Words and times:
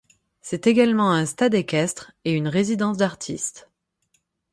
C'est 0.41 0.65
également 0.65 1.11
un 1.11 1.27
stade 1.27 1.53
équestre 1.53 2.11
et 2.25 2.33
une 2.33 2.47
résidence 2.47 2.97
d'artiste. 2.97 3.69